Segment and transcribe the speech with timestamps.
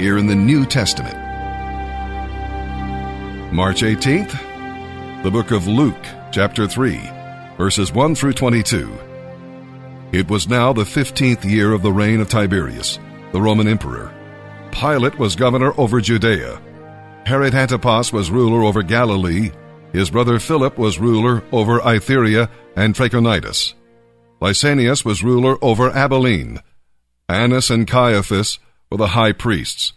[0.00, 1.14] here in the New Testament.
[3.52, 4.32] March 18th,
[5.22, 6.98] the book of Luke, chapter 3,
[7.58, 8.90] verses 1 through 22.
[10.12, 12.98] It was now the 15th year of the reign of Tiberius,
[13.32, 14.10] the Roman emperor.
[14.72, 16.58] Pilate was governor over Judea.
[17.26, 19.50] Herod Antipas was ruler over Galilee.
[19.92, 23.74] His brother Philip was ruler over Iturea and Trachonitis.
[24.40, 26.62] Lysanias was ruler over Abilene.
[27.28, 28.58] Annas and Caiaphas
[28.90, 29.92] were the high priests.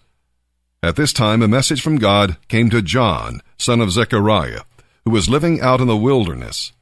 [0.83, 4.61] At this time, a message from God came to John, son of Zechariah,
[5.05, 6.73] who was living out in the wilderness.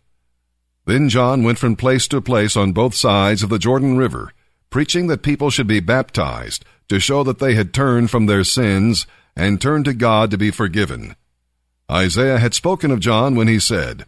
[0.86, 4.34] Then John went from place to place on both sides of the Jordan River,
[4.70, 9.06] preaching that people should be baptized to show that they had turned from their sins
[9.36, 11.16] and turned to God to be forgiven.
[11.90, 14.06] Isaiah had spoken of John when he said,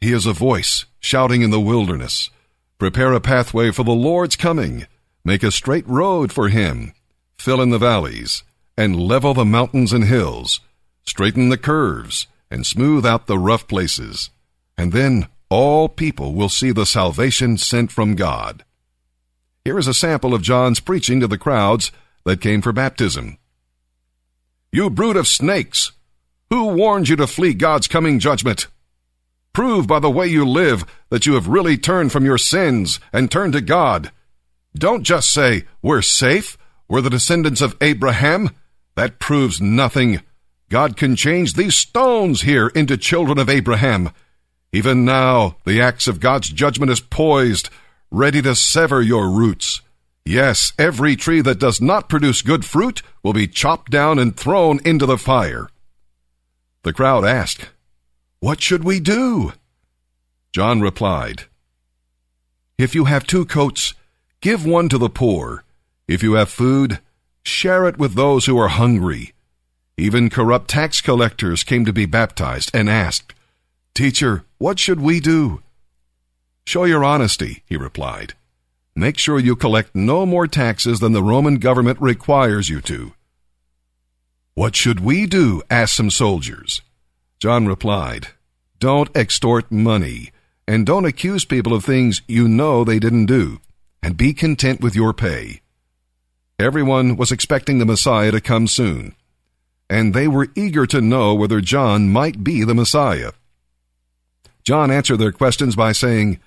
[0.00, 2.30] He is a voice shouting in the wilderness,
[2.78, 4.86] Prepare a pathway for the Lord's coming,
[5.24, 6.92] make a straight road for him,
[7.38, 8.42] fill in the valleys,
[8.76, 10.60] and level the mountains and hills,
[11.04, 14.30] straighten the curves, and smooth out the rough places.
[14.76, 18.64] And then all people will see the salvation sent from God.
[19.64, 21.90] Here is a sample of John's preaching to the crowds
[22.24, 23.38] that came for baptism.
[24.72, 25.92] You brood of snakes!
[26.50, 28.68] Who warned you to flee God's coming judgment?
[29.52, 33.30] Prove by the way you live that you have really turned from your sins and
[33.30, 34.12] turned to God.
[34.74, 36.56] Don't just say, We're safe,
[36.88, 38.50] we're the descendants of Abraham.
[38.94, 40.22] That proves nothing.
[40.70, 44.10] God can change these stones here into children of Abraham.
[44.72, 47.70] Even now, the axe of God's judgment is poised,
[48.10, 49.82] ready to sever your roots.
[50.24, 54.78] Yes, every tree that does not produce good fruit will be chopped down and thrown
[54.84, 55.68] into the fire.
[56.82, 57.70] The crowd asked,
[58.40, 59.52] What should we do?
[60.52, 61.44] John replied,
[62.76, 63.94] If you have two coats,
[64.42, 65.64] give one to the poor.
[66.08, 67.00] If you have food,
[67.42, 69.34] share it with those who are hungry.
[69.98, 73.34] Even corrupt tax collectors came to be baptized and asked,
[73.94, 75.62] Teacher, what should we do?
[76.64, 78.32] Show your honesty, he replied.
[78.96, 83.12] Make sure you collect no more taxes than the Roman government requires you to.
[84.54, 85.62] What should we do?
[85.70, 86.80] asked some soldiers.
[87.38, 88.28] John replied,
[88.78, 90.32] Don't extort money,
[90.66, 93.60] and don't accuse people of things you know they didn't do,
[94.02, 95.60] and be content with your pay.
[96.60, 99.14] Everyone was expecting the Messiah to come soon,
[99.88, 103.30] and they were eager to know whether John might be the Messiah.
[104.64, 106.40] John answered their questions by saying,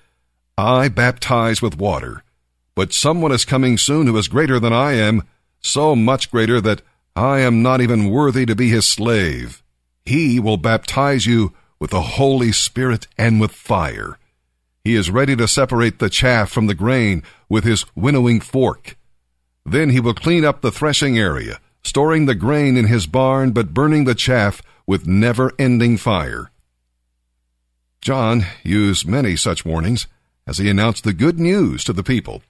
[0.58, 2.22] I baptize with water,
[2.74, 5.22] but someone is coming soon who is greater than I am,
[5.60, 6.82] so much greater that
[7.16, 9.62] I am not even worthy to be his slave.
[10.04, 14.18] He will baptize you with the Holy Spirit and with fire.
[14.84, 18.98] He is ready to separate the chaff from the grain with his winnowing fork.
[19.64, 23.74] Then he will clean up the threshing area, storing the grain in his barn, but
[23.74, 26.50] burning the chaff with never ending fire.
[28.00, 30.08] John used many such warnings
[30.46, 32.42] as he announced the good news to the people.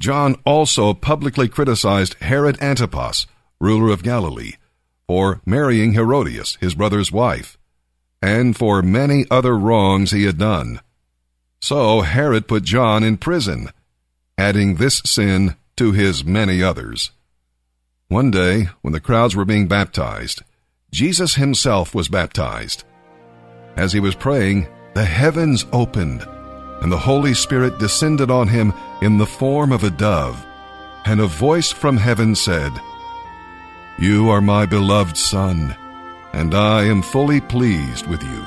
[0.00, 3.26] John also publicly criticized Herod Antipas,
[3.60, 4.54] ruler of Galilee,
[5.06, 7.58] for marrying Herodias, his brother's wife,
[8.22, 10.80] and for many other wrongs he had done.
[11.60, 13.68] So Herod put John in prison,
[14.36, 17.10] adding this sin to his many others.
[18.08, 20.42] One day, when the crowds were being baptized,
[20.90, 22.84] Jesus himself was baptized.
[23.76, 26.22] As he was praying, the heavens opened,
[26.80, 28.72] and the Holy Spirit descended on him
[29.02, 30.44] in the form of a dove,
[31.04, 32.72] and a voice from heaven said,
[33.98, 35.74] You are my beloved Son,
[36.32, 38.44] and I am fully pleased with you.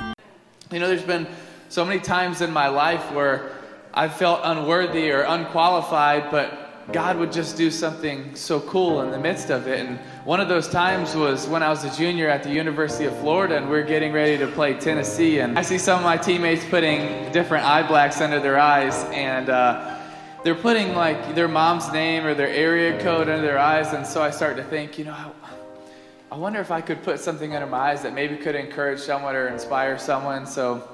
[0.71, 1.27] You know, there's been
[1.69, 3.51] so many times in my life where
[3.97, 9.17] I've felt unworthy or unqualified, but God would just do something so cool in the
[9.17, 9.83] midst of it.
[9.83, 13.17] And one of those times was when I was a junior at the University of
[13.17, 15.39] Florida and we are getting ready to play Tennessee.
[15.39, 19.03] And I see some of my teammates putting different eye blacks under their eyes.
[19.05, 19.97] And uh,
[20.43, 23.93] they're putting like their mom's name or their area code under their eyes.
[23.93, 25.31] And so I start to think, you know, I,
[26.33, 29.35] I wonder if I could put something under my eyes that maybe could encourage someone
[29.35, 30.45] or inspire someone.
[30.45, 30.87] So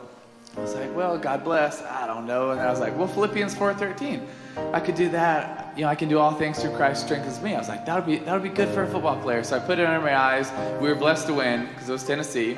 [0.55, 1.81] I was like, well, God bless.
[1.81, 2.51] I don't know.
[2.51, 4.23] And I was like, well, Philippians 4.13.
[4.71, 5.75] I could do that.
[5.75, 7.55] You know, I can do all things through Christ strengthens me.
[7.55, 9.43] I was like, that'll be that would be good for a football player.
[9.43, 10.51] So I put it under my eyes.
[10.79, 12.55] We were blessed to win because it was Tennessee,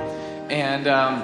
[0.49, 1.23] and um,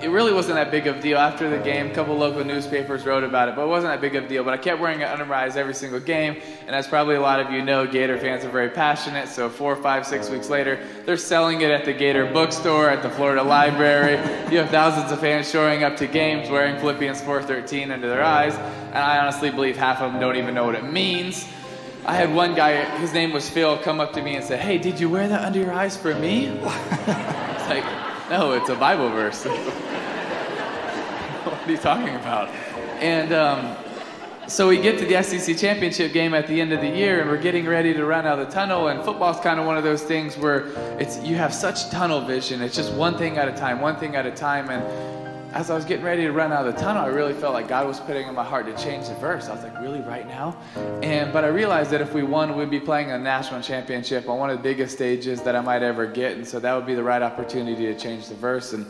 [0.00, 1.18] it really wasn't that big of a deal.
[1.18, 4.14] After the game, a couple local newspapers wrote about it, but it wasn't that big
[4.14, 4.44] of a deal.
[4.44, 7.20] But I kept wearing it under my eyes every single game, and as probably a
[7.20, 9.28] lot of you know, Gator fans are very passionate.
[9.28, 13.10] So four, five, six weeks later, they're selling it at the Gator bookstore, at the
[13.10, 14.12] Florida Library.
[14.52, 18.54] you have thousands of fans showing up to games wearing Philippians 4:13 under their eyes,
[18.54, 21.48] and I honestly believe half of them don't even know what it means.
[22.06, 24.78] I had one guy, his name was Phil, come up to me and say, Hey,
[24.78, 26.46] did you wear that under your eyes for me?
[26.46, 27.84] it's like,
[28.30, 29.44] No, it's a Bible verse.
[31.44, 32.50] what are you talking about?
[33.00, 33.74] And um,
[34.48, 37.30] so we get to the SEC championship game at the end of the year, and
[37.30, 38.88] we're getting ready to run out of the tunnel.
[38.88, 40.66] And football's kind of one of those things where
[41.00, 42.60] it's you have such tunnel vision.
[42.60, 44.68] It's just one thing at a time, one thing at a time.
[44.68, 45.27] And
[45.58, 47.66] as I was getting ready to run out of the tunnel, I really felt like
[47.66, 49.48] God was putting in my heart to change the verse.
[49.48, 50.56] I was like, really, right now?
[51.02, 54.38] And but I realized that if we won, we'd be playing a national championship on
[54.38, 56.94] one of the biggest stages that I might ever get, and so that would be
[56.94, 58.72] the right opportunity to change the verse.
[58.72, 58.86] And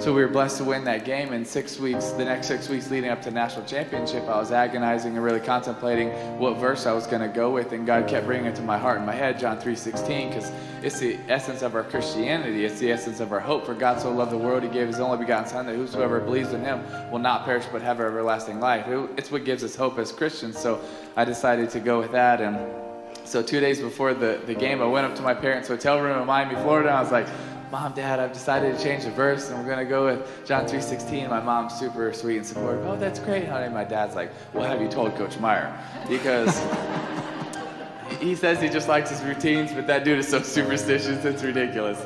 [0.00, 1.32] so we were blessed to win that game.
[1.32, 5.14] And six weeks, the next six weeks leading up to national championship, I was agonizing
[5.14, 7.72] and really contemplating what verse I was going to go with.
[7.72, 10.52] And God kept bringing it to my heart and my head, John 3:16, because
[10.82, 12.64] it's the essence of our Christianity.
[12.64, 13.64] It's the essence of our hope.
[13.64, 16.52] For God so loved the world, He gave His only begotten Son, that whosoever believes
[16.52, 18.86] in Him will not perish but have everlasting life.
[19.16, 20.58] It's what gives us hope as Christians.
[20.58, 20.80] So
[21.16, 22.40] I decided to go with that.
[22.40, 22.58] And
[23.24, 26.20] so two days before the, the game, I went up to my parents' hotel room
[26.20, 26.88] in Miami, Florida.
[26.88, 27.26] And I was like,
[27.70, 31.28] Mom, Dad, I've decided to change the verse, and we're gonna go with John 3:16.
[31.28, 32.86] My mom's super sweet and supportive.
[32.86, 33.72] Oh, that's great, honey.
[33.72, 35.72] My dad's like, what have you told Coach Meyer?
[36.08, 36.60] Because
[38.20, 42.04] he says he just likes his routines, but that dude is so superstitious, it's ridiculous.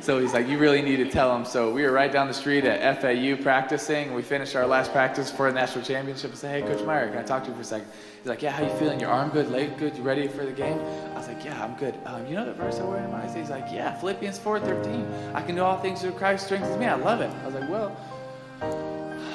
[0.00, 1.44] So he's like, You really need to tell him.
[1.44, 4.14] So we were right down the street at FAU practicing.
[4.14, 7.18] We finished our last practice for the national championship and said, Hey, Coach Meyer, can
[7.18, 7.88] I talk to you for a second?
[8.18, 9.00] He's like, Yeah, how you feeling?
[9.00, 9.96] Your arm good, leg good?
[9.96, 10.78] You ready for the game?
[10.78, 11.94] I was like, Yeah, I'm good.
[12.06, 13.34] Um, you know the verse I wear in my eyes?
[13.34, 15.34] He's like, Yeah, Philippians 4:13.
[15.34, 16.86] I can do all things through Christ strengthens me.
[16.86, 17.30] I love it.
[17.42, 17.96] I was like, Well,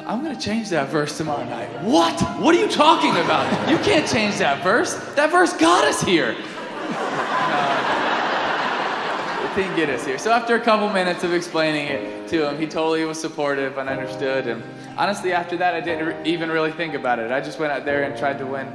[0.06, 1.70] I'm going to change that verse tomorrow night.
[1.84, 2.20] What?
[2.42, 3.70] What are you talking about?
[3.70, 4.96] You can't change that verse.
[5.16, 6.36] That verse got us here.
[9.56, 10.18] Didn't get us here.
[10.18, 13.88] So after a couple minutes of explaining it to him, he totally was supportive and
[13.88, 14.48] understood.
[14.48, 14.64] And
[14.98, 17.32] honestly, after that, I didn't even really think about it.
[17.32, 18.68] I just went out there and tried to win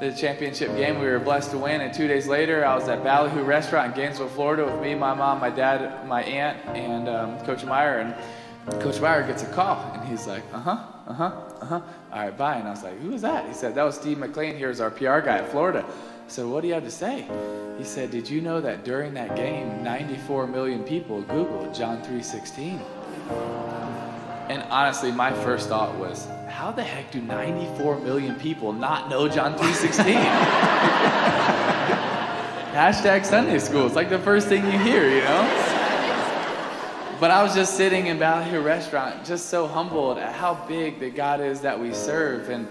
[0.00, 0.98] the championship game.
[0.98, 1.82] We were blessed to win.
[1.82, 5.12] And two days later, I was at Ballyhoo Restaurant in Gainesville, Florida, with me, my
[5.12, 7.98] mom, my dad, my aunt, and um, Coach Meyer.
[7.98, 10.78] And Coach Meyer gets a call, and he's like, uh huh,
[11.08, 11.24] uh huh,
[11.60, 11.80] uh huh.
[12.10, 12.56] All right, bye.
[12.56, 13.46] And I was like, "Who is that?
[13.48, 15.84] He said, that was Steve McClain here, is our PR guy at Florida.
[16.24, 17.26] I said, what do you have to say?
[17.78, 22.80] He said, did you know that during that game, 94 million people Googled John 3.16?
[24.48, 29.28] And honestly, my first thought was, how the heck do 94 million people not know
[29.28, 30.14] John 3.16?
[32.72, 33.86] Hashtag Sunday school.
[33.86, 35.78] It's like the first thing you hear, you know?
[37.20, 41.10] But I was just sitting in Ballyhoo Restaurant, just so humbled at how big the
[41.10, 42.66] God is that we serve and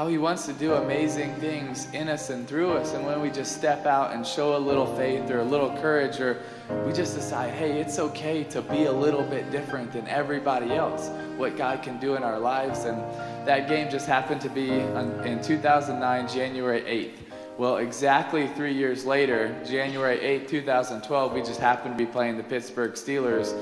[0.00, 2.94] how He wants to do amazing things in us and through us.
[2.94, 6.18] And when we just step out and show a little faith or a little courage,
[6.20, 6.40] or
[6.86, 11.10] we just decide, hey, it's okay to be a little bit different than everybody else,
[11.36, 12.86] what God can do in our lives.
[12.86, 12.96] And
[13.46, 17.18] that game just happened to be in 2009, January 8th.
[17.58, 22.42] Well, exactly three years later, January 8, 2012, we just happened to be playing the
[22.42, 23.52] Pittsburgh Steelers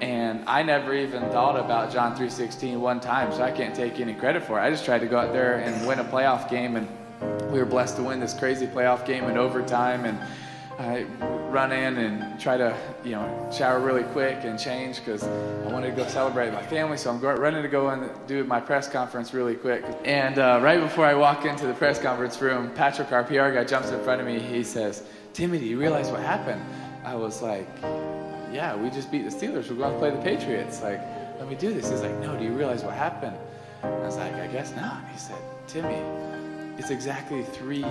[0.00, 4.14] and I never even thought about John 3:16 one time, so I can't take any
[4.14, 4.62] credit for it.
[4.62, 6.88] I just tried to go out there and win a playoff game, and
[7.50, 10.04] we were blessed to win this crazy playoff game in overtime.
[10.04, 10.18] And
[10.78, 11.02] I
[11.50, 12.74] run in and try to,
[13.04, 16.96] you know, shower really quick and change because I wanted to go celebrate my family.
[16.96, 19.84] So I'm running to go and do my press conference really quick.
[20.04, 23.64] And uh, right before I walk into the press conference room, Patrick, our PR guy,
[23.64, 24.38] jumps in front of me.
[24.38, 25.02] He says,
[25.34, 26.62] "Timmy, do you realize what happened?"
[27.04, 27.68] I was like
[28.52, 29.70] yeah, we just beat the Steelers.
[29.70, 30.82] We're going to play the Patriots.
[30.82, 31.00] Like,
[31.38, 31.90] let me do this.
[31.90, 33.36] He's like, no, do you realize what happened?
[33.82, 35.02] I was like, I guess not.
[35.12, 36.02] He said, Timmy,
[36.78, 37.84] it's exactly three,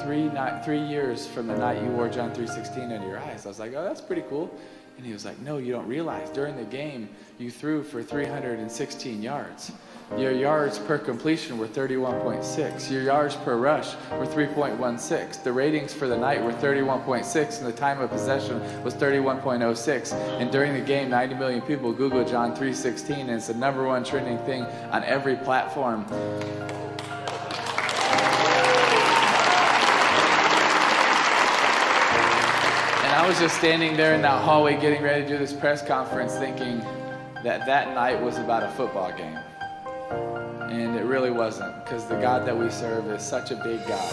[0.00, 0.30] three,
[0.64, 3.46] three years from the night you wore John 3.16 under your eyes.
[3.46, 4.52] I was like, oh, that's pretty cool.
[4.96, 6.30] And he was like, no, you don't realize.
[6.30, 7.08] During the game,
[7.38, 9.72] you threw for 316 yards.
[10.14, 12.90] Your yards per completion were 31.6.
[12.90, 15.42] Your yards per rush were 3.16.
[15.42, 20.12] The ratings for the night were 31.6, and the time of possession was 31.06.
[20.40, 24.04] And during the game, 90 million people Googled John 3.16, and it's the number one
[24.04, 26.06] trending thing on every platform.
[33.02, 35.84] And I was just standing there in that hallway getting ready to do this press
[35.84, 36.78] conference thinking
[37.42, 39.38] that that night was about a football game.
[41.06, 44.12] Really wasn't, because the God that we serve is such a big God.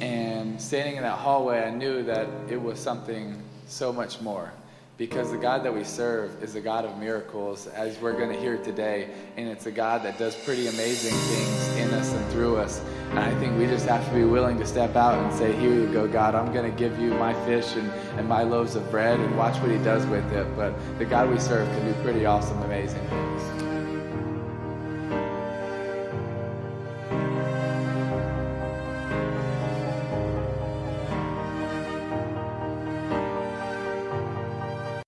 [0.00, 4.52] And standing in that hallway, I knew that it was something so much more.
[4.98, 8.38] Because the God that we serve is a God of miracles, as we're going to
[8.38, 9.10] hear today.
[9.36, 12.80] And it's a God that does pretty amazing things in us and through us.
[13.10, 15.74] And I think we just have to be willing to step out and say, Here
[15.74, 16.36] you go, God.
[16.36, 19.60] I'm going to give you my fish and, and my loaves of bread and watch
[19.60, 20.46] what He does with it.
[20.56, 23.65] But the God we serve can do pretty awesome, amazing things.